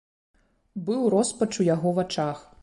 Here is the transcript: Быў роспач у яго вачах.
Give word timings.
Быў 0.87 1.03
роспач 1.15 1.49
у 1.65 1.67
яго 1.75 1.93
вачах. 2.01 2.43